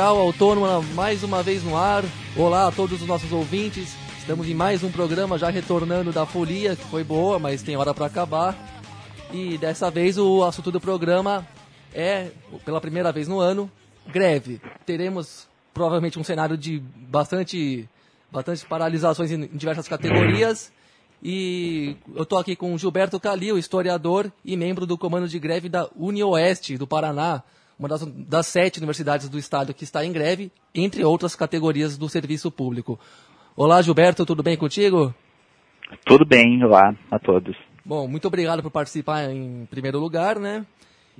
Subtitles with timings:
[0.00, 2.02] Central Autônoma mais uma vez no ar.
[2.34, 3.94] Olá a todos os nossos ouvintes.
[4.18, 7.92] Estamos em mais um programa já retornando da folia, que foi boa, mas tem hora
[7.92, 8.56] para acabar.
[9.30, 11.46] E dessa vez o assunto do programa
[11.92, 12.30] é,
[12.64, 13.70] pela primeira vez no ano,
[14.06, 14.58] greve.
[14.86, 17.86] Teremos provavelmente um cenário de bastante,
[18.32, 20.72] bastante paralisações em diversas categorias.
[21.22, 25.90] E eu estou aqui com Gilberto Calil, historiador e membro do comando de greve da
[25.94, 27.42] UniOeste do Paraná,
[27.80, 32.10] uma das, das sete universidades do estado que está em greve, entre outras categorias do
[32.10, 33.00] serviço público.
[33.56, 35.14] Olá, Gilberto, tudo bem contigo?
[36.04, 37.56] Tudo bem, olá a todos.
[37.82, 40.66] Bom, muito obrigado por participar em primeiro lugar, né?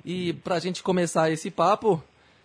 [0.04, 2.02] E para a gente começar esse papo,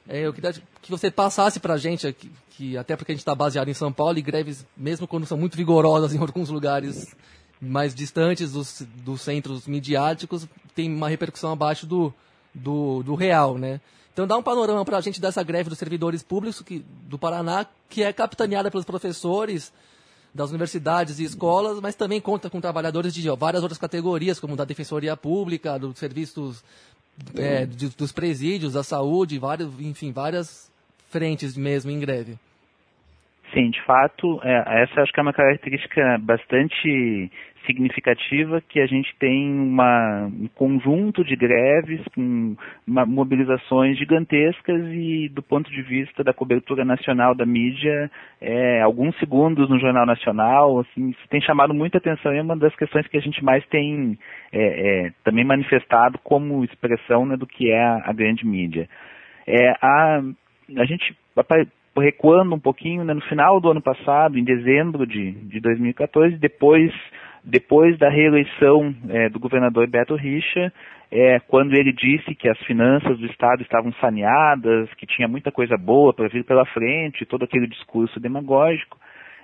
[0.08, 3.22] é, eu queria que você passasse para a gente, que, que, até porque a gente
[3.22, 7.14] está baseado em São Paulo, e greves, mesmo quando são muito vigorosas em alguns lugares
[7.59, 12.14] mais distantes dos, dos centros midiáticos, tem uma repercussão abaixo do,
[12.56, 13.80] do, do real, né?
[14.14, 17.66] Então dá um panorama para a gente dessa greve dos servidores públicos que, do Paraná,
[17.89, 19.73] que é capitaneada pelos professores
[20.34, 24.66] das universidades e escolas, mas também conta com trabalhadores de várias outras categorias, como da
[24.66, 26.64] Defensoria Pública, dos serviços
[27.36, 30.69] é, de, dos presídios, da saúde, vários, enfim, várias
[31.09, 32.38] frentes mesmo em greve.
[33.54, 37.32] Sim, de fato, é, essa acho que é uma característica bastante
[37.66, 42.56] significativa que a gente tem uma, um conjunto de greves com
[42.88, 49.18] uma, mobilizações gigantescas e do ponto de vista da cobertura nacional da mídia, é, alguns
[49.20, 53.08] segundos no Jornal Nacional, assim, isso tem chamado muita atenção e é uma das questões
[53.08, 54.18] que a gente mais tem
[54.52, 58.88] é, é, também manifestado como expressão né, do que é a, a grande mídia.
[59.48, 60.22] É, a,
[60.78, 61.16] a gente
[61.98, 66.94] recuando um pouquinho, né, no final do ano passado, em dezembro de, de 2014, depois
[67.46, 70.74] depois da reeleição é, do governador Beto Richa,
[71.12, 75.78] é, quando ele disse que as finanças do Estado estavam saneadas, que tinha muita coisa
[75.78, 78.98] boa para vir pela frente, todo aquele discurso demagógico,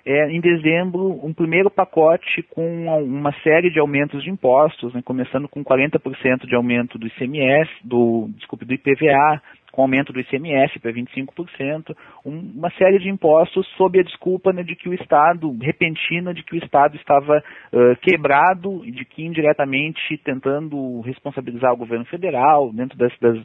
[0.03, 5.47] é, em dezembro, um primeiro pacote com uma série de aumentos de impostos, né, começando
[5.47, 9.39] com 40% de aumento do ICMS, do, desculpe, do IPVA,
[9.71, 11.95] com aumento do ICMS para 25%,
[12.25, 16.43] um, uma série de impostos sob a desculpa né, de que o Estado, repentina, de
[16.43, 22.71] que o Estado estava uh, quebrado e de que indiretamente tentando responsabilizar o governo federal
[22.73, 23.37] dentro das, das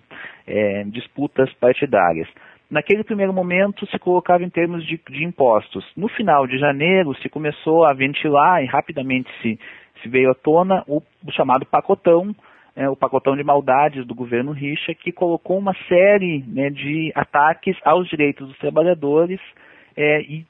[0.47, 2.29] é, disputas partidárias.
[2.69, 5.85] Naquele primeiro momento se colocava em termos de, de, impostos.
[5.97, 9.59] No final de janeiro se começou a ventilar e rapidamente se,
[10.03, 12.35] se veio à tona o, o chamado pacotão,
[12.77, 17.77] é, o pacotão de maldades do governo Richa, que colocou uma série né, de ataques
[17.85, 19.41] aos direitos dos trabalhadores
[19.97, 20.47] é, e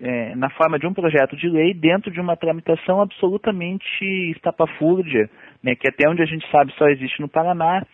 [0.00, 5.30] é, na forma de um projeto de lei dentro de uma tramitação absolutamente estapafúrdia,
[5.62, 7.86] né, que até onde a gente sabe só existe no Paraná,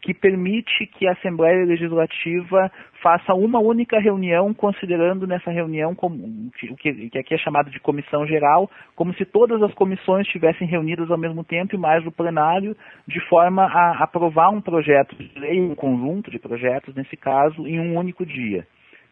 [0.00, 2.70] que permite que a Assembleia Legislativa
[3.02, 7.80] faça uma única reunião, considerando nessa reunião como, o que, que aqui é chamado de
[7.80, 12.12] comissão geral, como se todas as comissões estivessem reunidas ao mesmo tempo e mais o
[12.12, 17.66] plenário, de forma a aprovar um projeto de lei, um conjunto de projetos, nesse caso,
[17.66, 18.66] em um único dia.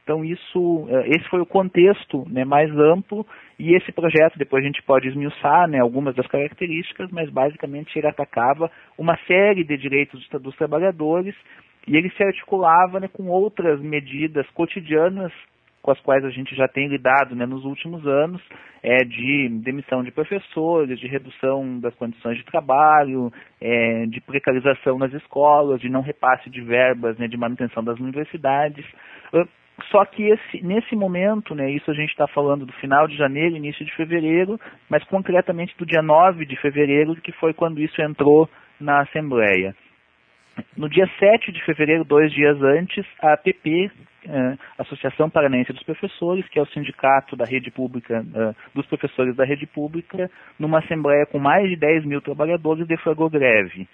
[0.08, 3.26] Então isso, eh, esse foi o contexto né, mais amplo
[3.58, 8.06] e esse projeto depois a gente pode esmiuçar né, algumas das características, mas basicamente ele
[8.06, 11.34] atacava uma série de direitos dos trabalhadores
[11.86, 15.30] e ele se articulava né, com outras medidas cotidianas
[15.82, 18.42] com as quais a gente já tem lidado né, nos últimos anos,
[18.82, 23.30] é, de demissão de professores, de redução das condições de trabalho,
[23.60, 28.84] é, de precarização nas escolas, de não repasse de verbas né, de manutenção das universidades.
[29.90, 33.56] Só que esse, nesse momento, né, isso a gente está falando do final de janeiro,
[33.56, 34.58] início de fevereiro,
[34.88, 38.48] mas concretamente do dia 9 de fevereiro, que foi quando isso entrou
[38.80, 39.74] na Assembleia.
[40.76, 43.90] No dia 7 de fevereiro, dois dias antes, a APP,
[44.26, 49.36] eh, Associação Paranense dos Professores, que é o sindicato da rede pública, eh, dos professores
[49.36, 53.88] da rede pública, numa assembleia com mais de 10 mil trabalhadores, deflagrou greve.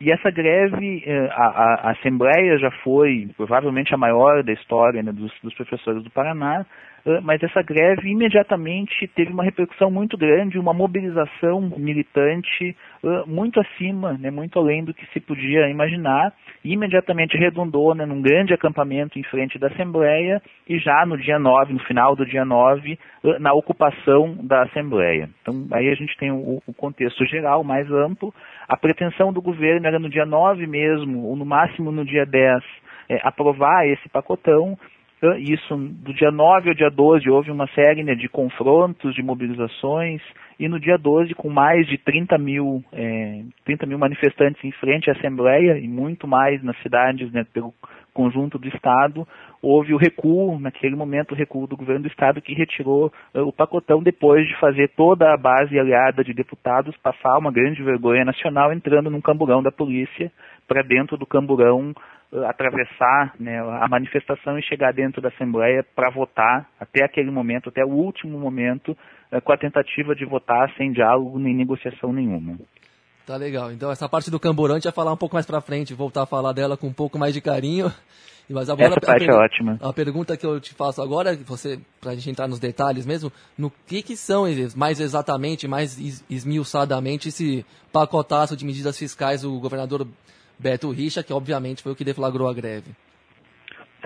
[0.00, 5.02] E essa greve, eh, a, a, a, Assembleia já foi provavelmente a maior da história
[5.02, 6.64] né, dos, dos, professores do Paraná,
[7.22, 14.12] mas essa greve imediatamente teve uma repercussão muito grande, uma mobilização militante eh, muito acima,
[14.14, 16.32] né, muito além do que se podia imaginar,
[16.64, 21.38] e imediatamente redundou né, num grande acampamento em frente da Assembleia e já no dia
[21.38, 22.98] 9, no final do dia 9,
[23.38, 25.28] na ocupação da Assembleia.
[25.42, 28.32] Então aí a gente tem o, o contexto geral mais amplo,
[28.68, 32.62] a pretensão do governo era no dia 9 mesmo, ou no máximo no dia 10,
[33.08, 34.78] é, aprovar esse pacotão.
[35.38, 40.22] Isso, do dia 9 ao dia 12, houve uma série né, de confrontos, de mobilizações,
[40.58, 45.10] e no dia 12, com mais de 30 mil, é, 30 mil manifestantes em frente
[45.10, 47.74] à Assembleia, e muito mais nas cidades, né, pelo
[48.14, 49.26] conjunto do Estado,
[49.62, 53.52] houve o recuo, naquele momento, o recuo do governo do Estado que retirou uh, o
[53.52, 58.72] pacotão depois de fazer toda a base aliada de deputados passar uma grande vergonha nacional
[58.72, 60.32] entrando num camburão da polícia
[60.66, 61.94] para dentro do camburão
[62.46, 67.84] atravessar né, a manifestação e chegar dentro da Assembleia para votar até aquele momento, até
[67.84, 68.96] o último momento,
[69.32, 72.56] uh, com a tentativa de votar sem diálogo nem negociação nenhuma.
[73.26, 73.72] Tá legal.
[73.72, 76.22] Então essa parte do camburão a gente vai falar um pouco mais para frente, voltar
[76.22, 77.92] a falar dela com um pouco mais de carinho.
[78.48, 79.78] Mas agora, Essa parte é ótima.
[79.80, 83.30] A pergunta que eu te faço agora, você, para a gente entrar nos detalhes mesmo,
[83.56, 84.44] no que, que são
[84.74, 85.96] mais exatamente, mais
[86.28, 90.04] esmiuçadamente esse pacotaço de medidas fiscais do governador
[90.62, 92.90] Beto Richa, que obviamente foi o que deflagrou a greve?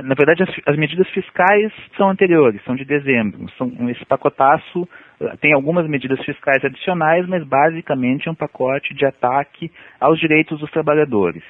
[0.03, 3.49] Na verdade, as, as medidas fiscais são anteriores, são de dezembro.
[3.56, 4.89] São, esse pacotaço
[5.21, 9.71] eh, tem algumas medidas fiscais adicionais, mas basicamente é um pacote de ataque
[10.01, 11.43] aos direitos dos trabalhadores.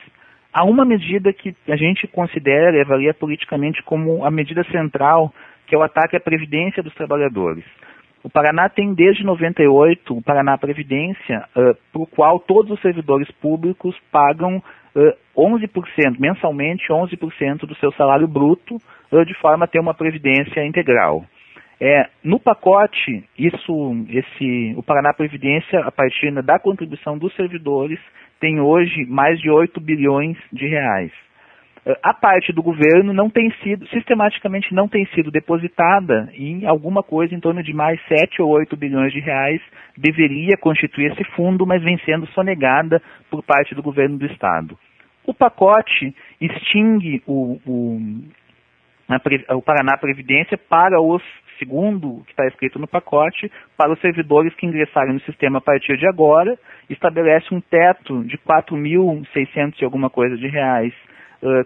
[0.52, 5.32] Há uma medida que a gente considera e avalia politicamente como a medida central,
[5.66, 7.64] que é o ataque à previdência dos trabalhadores.
[8.24, 13.30] O Paraná tem desde 98 o Paraná Previdência, uh, para o qual todos os servidores
[13.32, 18.76] públicos pagam uh, 11%, mensalmente 11% do seu salário bruto,
[19.12, 21.22] uh, de forma a ter uma previdência integral.
[21.78, 28.00] É, no pacote, isso, esse, o Paraná Previdência, a partir da contribuição dos servidores,
[28.40, 31.12] tem hoje mais de 8 bilhões de reais.
[32.02, 37.34] A parte do governo não tem sido, sistematicamente não tem sido depositada em alguma coisa
[37.34, 39.60] em torno de mais 7 ou 8 bilhões de reais,
[39.94, 44.78] deveria constituir esse fundo, mas vem sendo sonegada por parte do governo do Estado.
[45.26, 48.00] O pacote extingue o, o,
[49.06, 51.22] a, o Paraná Previdência para os
[51.58, 55.96] segundo que está escrito no pacote, para os servidores que ingressarem no sistema a partir
[55.96, 56.58] de agora,
[56.90, 60.92] estabelece um teto de 4.600 e alguma coisa de reais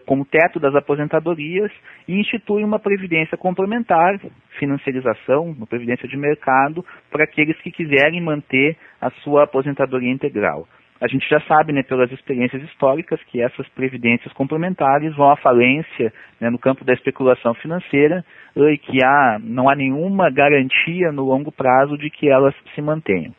[0.07, 1.71] como teto das aposentadorias
[2.07, 4.19] e institui uma previdência complementar,
[4.59, 10.67] financiarização, uma previdência de mercado, para aqueles que quiserem manter a sua aposentadoria integral.
[11.01, 16.13] A gente já sabe, né, pelas experiências históricas, que essas previdências complementares vão à falência
[16.41, 18.25] né, no campo da especulação financeira
[18.57, 23.33] e que há, não há nenhuma garantia no longo prazo de que elas se mantenham.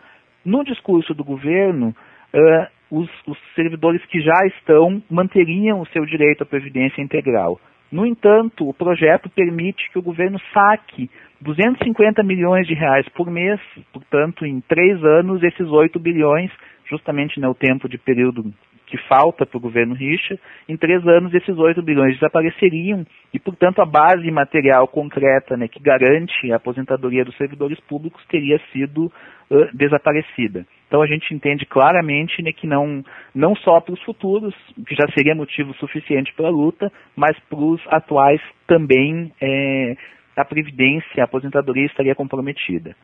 [0.45, 1.89] No discurso do governo,
[2.33, 7.59] uh, os, os servidores que já estão manteriam o seu direito à previdência integral.
[7.91, 11.09] No entanto, o projeto permite que o governo saque
[11.41, 13.59] 250 milhões de reais por mês,
[13.91, 16.51] portanto, em três anos, esses 8 bilhões
[16.89, 18.51] justamente né, o tempo de período
[18.87, 20.37] que falta para o governo Richa,
[20.67, 25.79] em três anos esses 8 bilhões desapareceriam e, portanto, a base material concreta né, que
[25.79, 30.65] garante a aposentadoria dos servidores públicos teria sido uh, desaparecida.
[30.89, 33.03] Então a gente entende claramente né, que não,
[33.33, 34.55] não só para os futuros,
[34.87, 39.95] que já seria motivo suficiente para a luta, mas para os atuais também é,
[40.35, 42.95] a previdência, a aposentadoria estaria comprometida.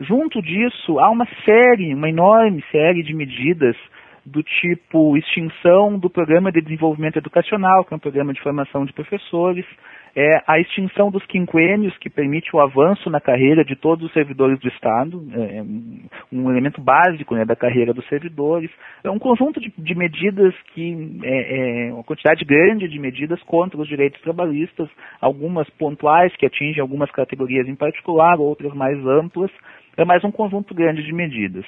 [0.00, 3.76] Junto disso, há uma série, uma enorme série de medidas
[4.26, 8.92] do tipo extinção do Programa de Desenvolvimento Educacional, que é um programa de formação de
[8.92, 9.64] professores,
[10.20, 14.58] é, a extinção dos quinquênios, que permite o avanço na carreira de todos os servidores
[14.58, 15.64] do Estado, é, é
[16.32, 18.68] um elemento básico né, da carreira dos servidores,
[19.04, 23.80] é um conjunto de, de medidas que, é, é, uma quantidade grande de medidas contra
[23.80, 24.88] os direitos trabalhistas,
[25.20, 29.52] algumas pontuais que atingem algumas categorias em particular, outras mais amplas,
[29.96, 31.64] é mais um conjunto grande de medidas.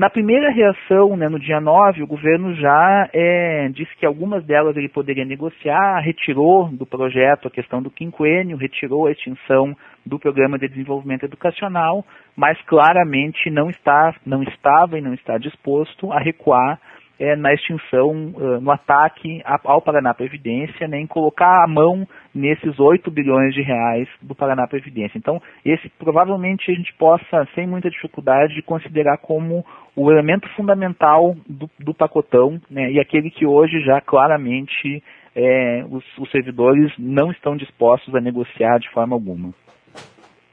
[0.00, 4.74] Na primeira reação, né, no dia 9, o governo já é, disse que algumas delas
[4.74, 9.76] ele poderia negociar, retirou do projeto a questão do quinquênio, retirou a extinção
[10.06, 12.02] do programa de desenvolvimento educacional,
[12.34, 16.80] mas claramente não, está, não estava e não está disposto a recuar
[17.20, 22.80] é, na extinção, uh, no ataque ao Paraná Previdência, né, em colocar a mão nesses
[22.80, 25.18] 8 bilhões de reais do Paraná Previdência.
[25.18, 29.62] Então, esse provavelmente a gente possa, sem muita dificuldade, considerar como
[29.94, 35.02] o elemento fundamental do, do pacotão, né, e aquele que hoje já claramente
[35.36, 39.52] é, os, os servidores não estão dispostos a negociar de forma alguma.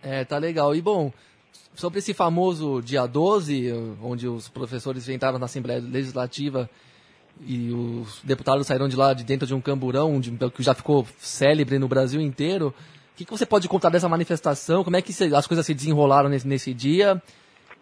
[0.04, 0.76] É, tá legal.
[0.76, 1.12] E bom,
[1.78, 6.68] sobre esse famoso dia 12, onde os professores entraram na Assembleia Legislativa
[7.46, 11.06] e os deputados saíram de lá de dentro de um camburão, de, que já ficou
[11.18, 12.70] célebre no Brasil inteiro.
[13.14, 14.84] O que, que você pode contar dessa manifestação?
[14.84, 17.22] Como é que se, as coisas se desenrolaram nesse, nesse, dia?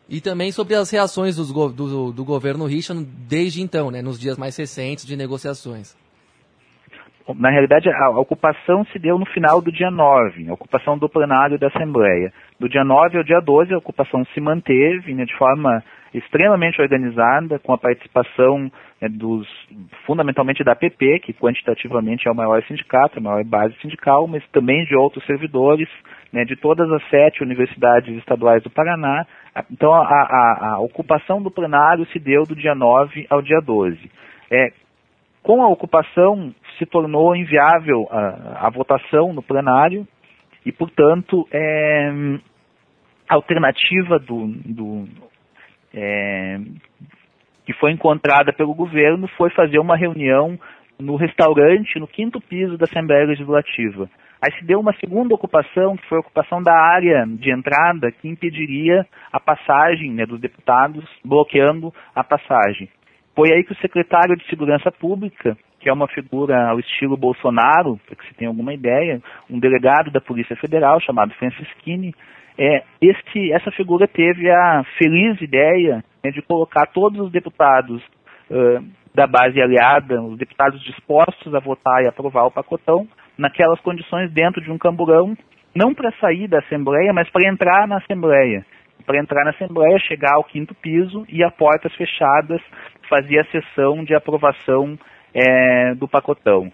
[0.09, 4.37] E também sobre as reações dos, do, do, governo Richard desde então, né, nos dias
[4.37, 5.95] mais recentes de negociações.
[7.37, 11.57] Na realidade, a, ocupação se deu no final do dia 9, a ocupação do plenário
[11.57, 12.31] da Assembleia.
[12.59, 15.83] Do dia 9 ao dia 12, a ocupação se manteve né, de forma
[16.13, 18.71] extremamente organizada, com a participação
[19.01, 19.45] né, dos,
[20.05, 24.85] fundamentalmente da APP, que quantitativamente é o maior sindicato, a maior base sindical, mas também
[24.85, 25.89] de outros servidores,
[26.31, 29.25] né, de todas as sete universidades estaduais do Paraná.
[29.69, 33.99] Então, a, a, a ocupação do plenário se deu do dia 9 ao dia 12.
[34.49, 34.71] É,
[35.43, 40.07] com a ocupação, se tornou inviável a, a votação no plenário
[40.65, 42.11] e, portanto, é,
[43.29, 45.07] a alternativa do, do
[45.93, 46.59] é,
[47.65, 50.59] que foi encontrada pelo governo foi fazer uma reunião
[50.99, 54.09] no restaurante no quinto piso da Assembleia Legislativa.
[54.41, 58.27] Aí se deu uma segunda ocupação, que foi a ocupação da área de entrada, que
[58.27, 62.89] impediria a passagem né, dos deputados, bloqueando a passagem.
[63.35, 67.99] Foi aí que o secretário de Segurança Pública, que é uma figura ao estilo Bolsonaro,
[68.07, 72.11] para que se tenha alguma ideia, um delegado da Polícia Federal chamado Francisquini,
[72.57, 78.01] é, este, essa figura teve a feliz ideia né, de colocar todos os deputados
[78.49, 84.31] uh, da base aliada, os deputados dispostos a votar e aprovar o pacotão, naquelas condições
[84.31, 85.37] dentro de um camburão,
[85.75, 88.65] não para sair da Assembleia, mas para entrar na Assembleia.
[89.05, 92.59] Para entrar na Assembleia, chegar ao quinto piso e a portas fechadas
[93.07, 94.97] fazia a sessão de aprovação
[95.35, 96.71] é, do pacotão.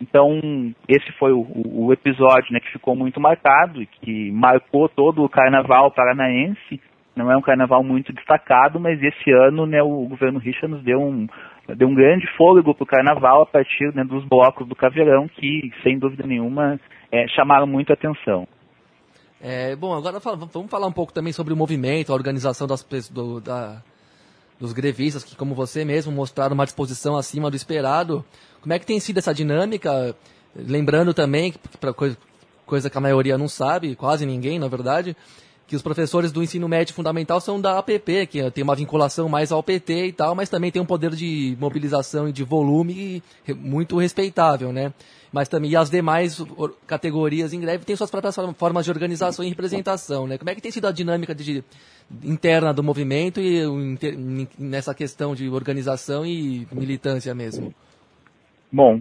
[0.00, 0.40] Então,
[0.88, 5.28] esse foi o, o, episódio né, que ficou muito marcado e que marcou todo o
[5.28, 6.80] carnaval paranaense.
[7.14, 11.00] Não é um carnaval muito destacado, mas esse ano né, o governo Richa nos deu
[11.00, 11.26] um,
[11.76, 15.72] deu um grande fôlego para o carnaval a partir né, dos blocos do Caveirão, que,
[15.82, 16.78] sem dúvida nenhuma,
[17.10, 18.46] é, chamaram muito a atenção.
[19.40, 23.40] É, bom, agora vamos falar um pouco também sobre o movimento, a organização das, do,
[23.40, 23.82] da,
[24.60, 28.24] dos grevistas, que como você mesmo mostraram uma disposição acima do esperado.
[28.60, 30.16] Como é que tem sido essa dinâmica?
[30.54, 32.16] Lembrando também, para coisa,
[32.66, 35.16] coisa que a maioria não sabe, quase ninguém, na verdade,
[35.66, 39.52] que os professores do ensino médio fundamental são da APP, que tem uma vinculação mais
[39.52, 43.22] ao PT e tal, mas também tem um poder de mobilização e de volume
[43.56, 44.92] muito respeitável, né?
[45.32, 46.42] Mas também as demais
[46.86, 50.38] categorias em greve têm suas próprias formas de organização e representação, né?
[50.38, 51.62] Como é que tem sido a dinâmica de,
[52.24, 53.62] interna do movimento e
[54.58, 57.74] nessa questão de organização e militância mesmo?
[58.72, 59.00] Bom,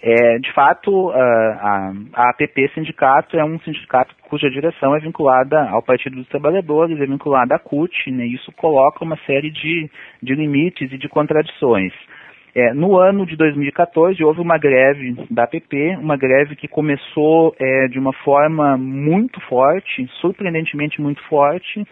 [0.00, 5.82] é, de fato, a, a APP Sindicato é um sindicato cuja direção é vinculada ao
[5.82, 9.90] Partido dos Trabalhadores, é vinculada à CUT, né, e isso coloca uma série de,
[10.22, 11.92] de limites e de contradições.
[12.54, 17.88] É, no ano de 2014 houve uma greve da APP, uma greve que começou é,
[17.88, 21.84] de uma forma muito forte, surpreendentemente muito forte,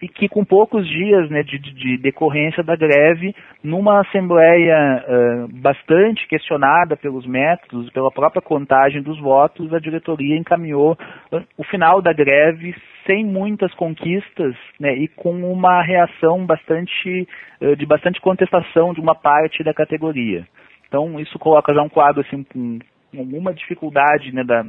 [0.00, 6.26] e que com poucos dias né, de, de, decorrência da greve, numa assembleia uh, bastante
[6.28, 10.92] questionada pelos métodos, pela própria contagem dos votos, a diretoria encaminhou
[11.32, 12.74] uh, o final da greve
[13.06, 17.26] sem muitas conquistas né, e com uma reação bastante
[17.60, 20.46] uh, de bastante contestação de uma parte da categoria.
[20.86, 22.78] Então isso coloca já um quadro assim com
[23.16, 24.64] alguma dificuldade né, da,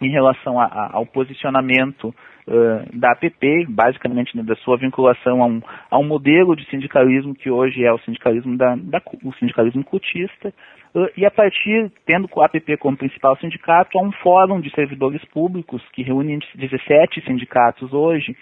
[0.00, 2.14] em relação a, a, ao posicionamento
[2.46, 7.34] uh, da APP, basicamente né, da sua vinculação a um, a um modelo de sindicalismo
[7.34, 10.52] que hoje é o sindicalismo, da, da o sindicalismo cutista,
[10.94, 15.24] uh, e a partir, tendo a APP como principal sindicato, há um fórum de servidores
[15.26, 18.36] públicos que reúne 17 sindicatos hoje,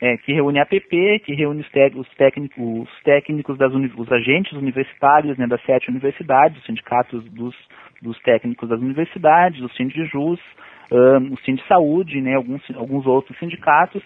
[0.00, 4.52] é, que reúne a APP, que reúne os, os técnicos, os técnicos das os agentes
[4.52, 7.54] universitários né, das sete universidades, os sindicatos dos,
[8.02, 10.40] dos técnicos das universidades, o Sindijus,
[10.90, 14.02] um, o Sind Saúde, né, alguns, alguns outros sindicatos,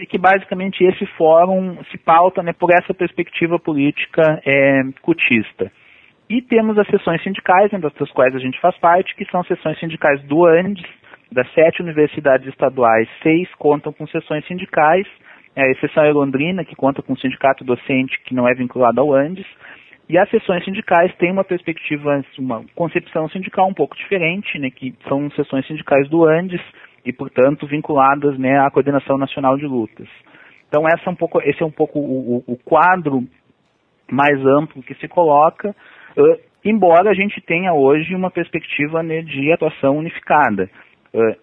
[0.00, 5.70] e que basicamente esse fórum se pauta né, por essa perspectiva política é, cutista.
[6.28, 9.78] E temos as sessões sindicais, entre das quais a gente faz parte, que são sessões
[9.78, 10.84] sindicais do ANDES,
[11.30, 15.06] das sete universidades estaduais, seis contam com sessões sindicais,
[15.54, 19.00] é, a exceção é Londrina, que conta com um sindicato docente que não é vinculado
[19.00, 19.46] ao ANDES,
[20.08, 24.94] e as sessões sindicais têm uma perspectiva, uma concepção sindical um pouco diferente, né, que
[25.08, 26.60] são sessões sindicais do Andes
[27.04, 30.08] e, portanto, vinculadas né, à Coordenação Nacional de Lutas.
[30.68, 33.24] Então, essa é um pouco, esse é um pouco o, o, quadro
[34.10, 39.52] mais amplo que se coloca, uh, embora a gente tenha hoje uma perspectiva né, de
[39.52, 40.70] atuação unificada.
[41.12, 41.36] Uh,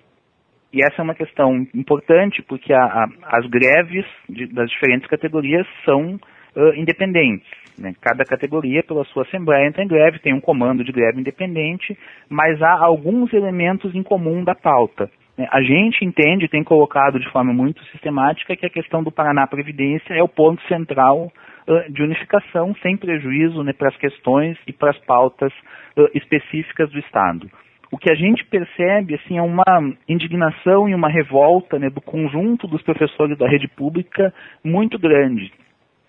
[0.73, 5.67] e essa é uma questão importante, porque a, a, as greves de, das diferentes categorias
[5.85, 6.19] são
[6.55, 7.47] uh, independentes.
[7.77, 7.93] Né?
[8.01, 11.97] Cada categoria, pela sua assembleia, entra em greve, tem um comando de greve independente,
[12.29, 15.09] mas há alguns elementos em comum da pauta.
[15.37, 15.47] Né?
[15.51, 20.13] A gente entende, tem colocado de forma muito sistemática, que a questão do Paraná Previdência
[20.13, 21.31] é o ponto central
[21.67, 25.51] uh, de unificação, sem prejuízo né, para as questões e para as pautas
[25.97, 27.49] uh, específicas do Estado.
[27.91, 29.63] O que a gente percebe assim, é uma
[30.09, 34.33] indignação e uma revolta né, do conjunto dos professores da rede pública
[34.63, 35.51] muito grande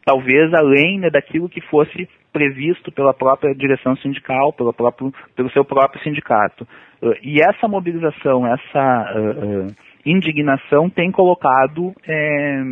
[0.04, 5.64] talvez além né, daquilo que fosse previsto pela própria direção sindical, pelo, próprio, pelo seu
[5.64, 6.66] próprio sindicato.
[7.00, 12.62] Uh, e essa mobilização, essa uh, uh, indignação tem colocado é,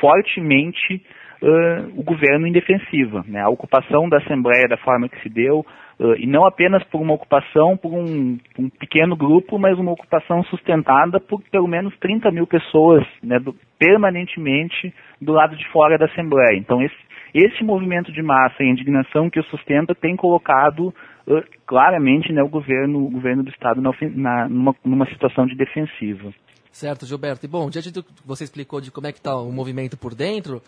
[0.00, 1.02] fortemente
[1.94, 3.22] o governo em defensiva.
[3.28, 3.38] Né?
[3.38, 5.66] A ocupação da Assembleia da forma que se deu,
[6.18, 11.20] e não apenas por uma ocupação por um, um, pequeno grupo, mas uma ocupação sustentada
[11.20, 16.58] por pelo menos 30 mil pessoas né, do, permanentemente do lado de fora da Assembleia.
[16.58, 16.96] Então, esse,
[17.32, 20.88] esse movimento de massa e indignação que o sustenta tem colocado
[21.26, 25.54] uh, claramente né, o, governo, o governo do Estado na, na, numa, numa situação de
[25.54, 26.32] defensiva.
[26.72, 27.46] Certo, Gilberto.
[27.46, 30.12] E bom, diante do que você explicou de como é que está o movimento por
[30.12, 30.60] dentro,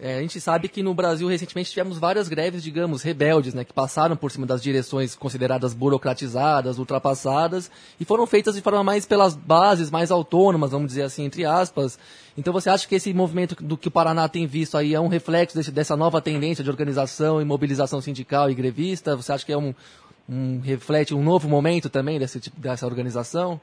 [0.00, 3.72] é, a gente sabe que no Brasil recentemente tivemos várias greves, digamos, rebeldes, né, que
[3.72, 9.34] passaram por cima das direções consideradas burocratizadas, ultrapassadas, e foram feitas de forma mais pelas
[9.34, 11.98] bases, mais autônomas, vamos dizer assim, entre aspas.
[12.36, 15.08] Então você acha que esse movimento do que o Paraná tem visto aí é um
[15.08, 19.16] reflexo desse, dessa nova tendência de organização e mobilização sindical e grevista?
[19.16, 19.74] Você acha que é um,
[20.28, 23.60] um reflete um novo momento também desse, dessa organização?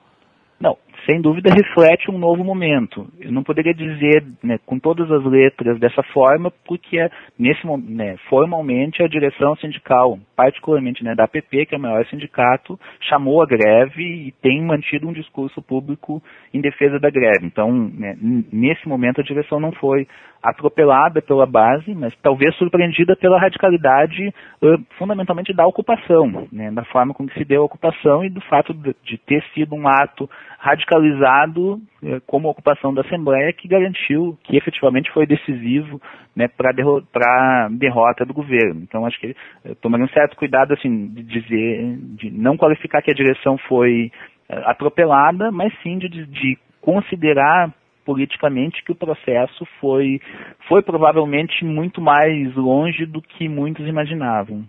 [0.60, 3.08] Não, sem dúvida reflete um novo momento.
[3.20, 9.04] Eu não poderia dizer né, com todas as letras dessa forma, porque nesse né, formalmente
[9.04, 14.02] a direção sindical, particularmente né, da APP, que é o maior sindicato, chamou a greve
[14.02, 16.22] e tem mantido um discurso público
[16.54, 17.46] em defesa da greve.
[17.46, 18.16] Então, né,
[18.52, 20.08] nesse momento a direção não foi
[20.46, 24.28] atropelada pela base, mas talvez surpreendida pela radicalidade
[24.62, 28.74] uh, fundamentalmente da ocupação, né, da forma como se deu a ocupação e do fato
[28.74, 31.82] de, ter sido um ato radicalizado
[32.28, 36.02] como a ocupação da Assembleia que garantiu que efetivamente foi decisivo
[36.36, 38.82] né, para a derrota do governo.
[38.82, 39.36] Então acho que
[39.66, 44.12] uh, tomaria um certo cuidado assim de dizer, de não qualificar que a direção foi
[44.48, 47.74] atropelada, mas sim de, de considerar
[48.06, 50.22] politicamente que o processo foi,
[50.68, 54.64] foi provavelmente muito mais longe do que muitos imaginavam.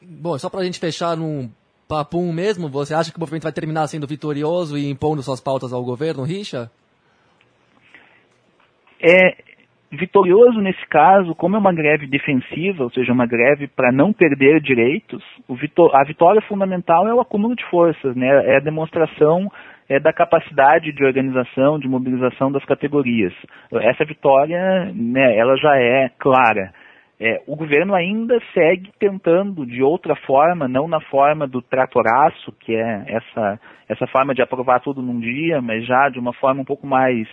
[0.00, 1.50] Bom, só para a gente fechar num
[1.88, 5.72] papum mesmo, você acha que o movimento vai terminar sendo vitorioso e impondo suas pautas
[5.72, 6.70] ao governo, Richa?
[9.00, 9.36] É
[9.90, 14.60] vitorioso nesse caso, como é uma greve defensiva, ou seja, uma greve para não perder
[14.60, 15.22] direitos,
[15.92, 18.26] a vitória fundamental é o acúmulo de forças, né?
[18.46, 19.48] é a demonstração
[19.88, 23.34] é da capacidade de organização, de mobilização das categorias.
[23.70, 26.72] Essa vitória, né, ela já é clara.
[27.20, 32.74] É, o governo ainda segue tentando de outra forma, não na forma do tratoraço, que
[32.74, 36.64] é essa, essa forma de aprovar tudo num dia, mas já de uma forma um
[36.64, 37.28] pouco mais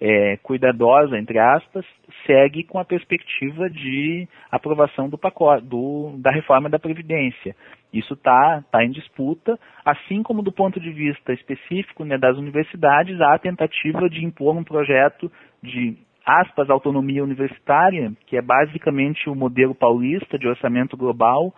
[0.00, 1.86] é, cuidadosa, entre aspas,
[2.26, 7.54] segue com a perspectiva de aprovação do pacote, do, da reforma da Previdência.
[7.92, 13.20] Isso está tá em disputa, assim como do ponto de vista específico né, das universidades,
[13.20, 15.30] há a tentativa de impor um projeto
[15.62, 21.54] de aspas, autonomia universitária, que é basicamente o modelo paulista de orçamento global,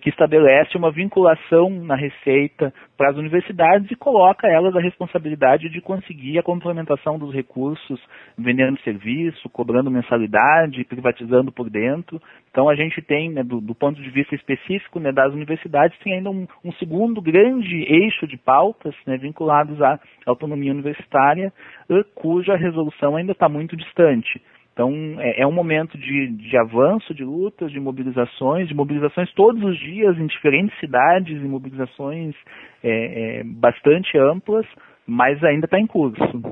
[0.00, 5.80] que estabelece uma vinculação na receita para as universidades e coloca elas a responsabilidade de
[5.80, 8.00] conseguir a complementação dos recursos,
[8.38, 12.20] vendendo serviço, cobrando mensalidade, privatizando por dentro.
[12.50, 16.14] Então a gente tem, né, do, do, ponto de vista específico né, das universidades, tem
[16.14, 21.52] ainda um, um segundo grande eixo de pautas né, vinculados à autonomia universitária,
[21.90, 24.40] eh, cuja resolução ainda está muito distante.
[24.74, 29.62] Então, é, é um momento de, de, avanço de lutas, de mobilizações, de mobilizações todos
[29.62, 32.34] os dias em diferentes cidades, e mobilizações
[32.82, 34.66] é, é, bastante amplas,
[35.06, 36.42] mas ainda está em curso.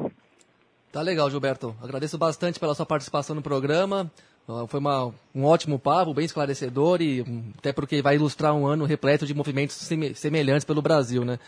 [0.92, 1.74] Tá legal, Gilberto.
[1.82, 4.08] Agradeço bastante pela sua participação no programa.
[4.68, 7.24] Foi uma, um ótimo papo, bem esclarecedor e
[7.58, 9.76] até porque vai ilustrar um ano repleto de movimentos
[10.14, 11.38] semelhantes pelo Brasil, né?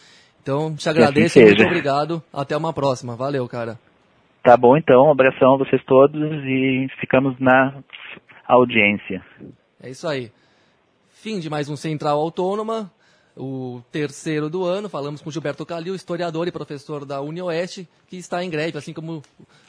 [0.43, 2.23] Então, te agradeço assim e muito obrigado.
[2.33, 3.17] Até uma próxima.
[3.17, 3.79] Valeu, cara.
[4.45, 5.07] Tá bom, então.
[5.07, 7.83] Um abração a vocês todos e ficamos na
[8.47, 9.25] audiência.
[9.83, 10.31] É isso aí.
[11.09, 12.93] Fim de mais um Central Autônoma,
[13.35, 14.91] o terceiro do ano.
[14.91, 19.23] Falamos com Gilberto Calil, historiador e professor da UniOeste, que está em greve, assim como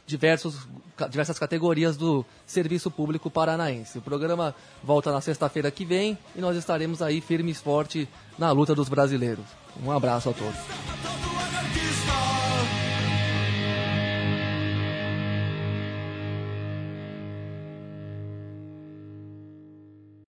[0.06, 0.68] diversos,
[1.10, 4.00] diversas categorias do serviço público paranaense.
[4.00, 8.08] O programa volta na sexta-feira que vem e nós estaremos aí firmes e fortes
[8.38, 9.46] na luta dos brasileiros.
[9.82, 11.25] Um abraço a todos.